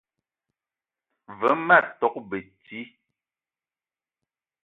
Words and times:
Ve 1.39 1.49
ma 1.67 1.77
tok 1.99 2.15
beti 2.29 2.79